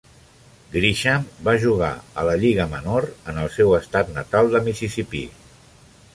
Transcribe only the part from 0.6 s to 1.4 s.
Grisham